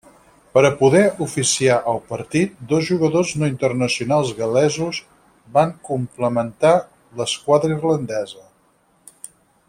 Per 0.57 0.61
a 0.67 0.69
poder 0.77 1.01
oficiar 1.25 1.75
el 1.91 1.99
partit, 2.13 2.55
dos 2.71 2.87
jugadors 2.91 3.33
no 3.43 3.49
internacionals 3.51 4.31
gal·lesos 4.39 5.01
van 5.57 5.75
complementar 5.93 6.73
l'esquadra 7.21 7.77
irlandesa. 7.81 8.43